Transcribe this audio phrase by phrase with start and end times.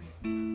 [0.00, 0.49] Mm-hmm.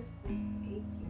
[0.00, 1.09] just this aching.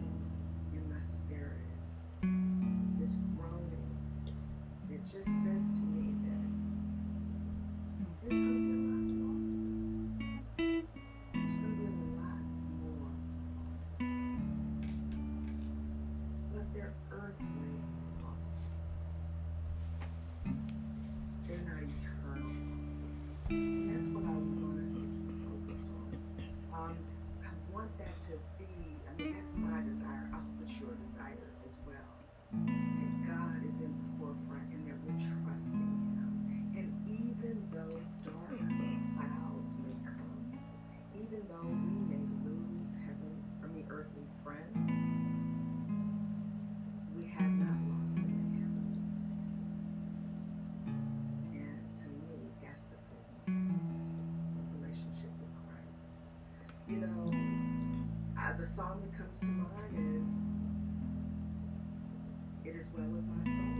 [56.91, 57.31] you know,
[58.37, 60.35] I, the song that comes to mind is
[62.67, 63.79] It Is Well With My Soul.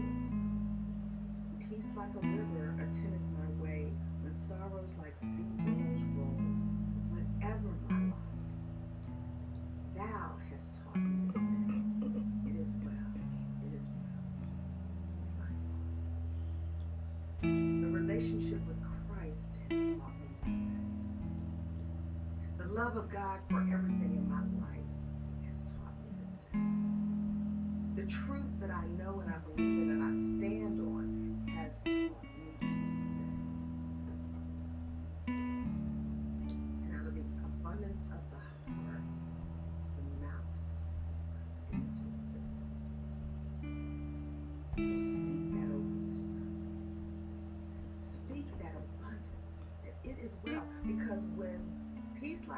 [1.59, 6.39] Peace like a river attendeth my way when sorrows like sea billows roll.
[7.11, 8.00] Whatever my
[22.93, 23.61] love of God for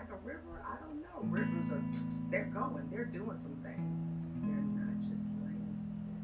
[0.04, 1.22] like a river, I don't know.
[1.22, 1.82] Rivers are,
[2.30, 4.02] they're going, they're doing some things.
[4.42, 6.20] They're not just laying still.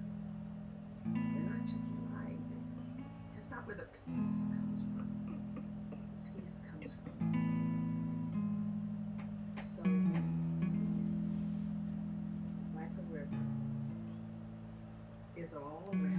[1.06, 3.06] They're not just lying there.
[3.38, 5.08] It's not where the peace comes from.
[6.36, 7.16] Peace comes from.
[9.64, 9.82] So,
[10.60, 11.16] peace,
[12.76, 13.46] like a river,
[15.38, 16.19] is all around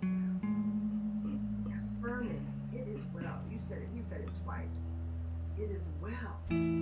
[0.00, 1.36] is.
[1.98, 3.40] Affirming, it is well.
[3.50, 4.90] You said it, he said it twice.
[5.58, 6.81] It is well.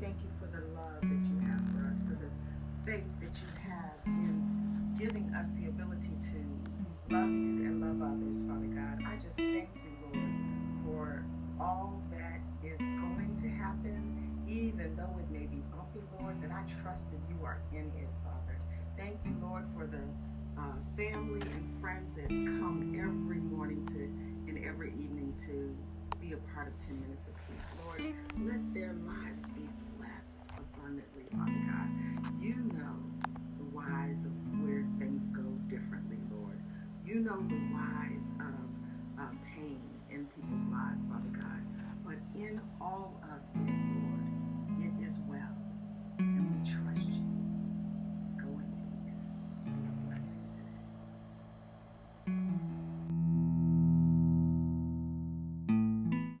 [0.00, 2.30] thank you for the love that you have for us, for the
[2.84, 8.38] faith that you have in giving us the ability to love you and love others,
[8.46, 9.02] Father God.
[9.06, 10.34] I just thank you, Lord,
[10.84, 11.24] for
[11.60, 16.62] all that is going to happen even though it may be bumpy, Lord, that I
[16.80, 18.58] trust that you are in it, Father.
[18.96, 20.00] Thank you, Lord, for the
[20.58, 24.08] uh, family and friends that come every morning to
[24.48, 25.76] and every evening to
[26.20, 27.66] be a part of 10 Minutes of Peace.
[27.84, 28.02] Lord,
[28.48, 29.68] let their lives be
[30.88, 31.90] abundantly, Father God.
[32.40, 32.96] You know
[33.58, 36.60] the whys of where things go differently, Lord.
[37.04, 39.80] You know the whys of uh, pain
[40.10, 41.62] in people's lives, Father God.
[42.04, 43.97] But in all of it,